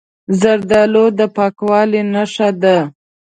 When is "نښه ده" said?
2.13-2.77